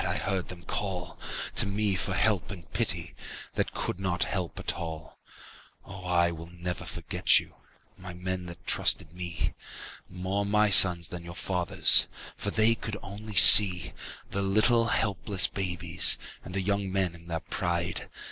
[0.03, 1.19] I heard them call
[1.53, 3.13] To me for help and pity
[3.53, 5.19] That could not help at all.
[5.85, 7.57] Oh, never will I forget you,
[7.99, 9.53] My men that trusted me.
[10.09, 12.07] More my sons than your fathers'.
[12.35, 13.93] For they could only see
[14.31, 18.09] The little helpless babies And the young men in their pride.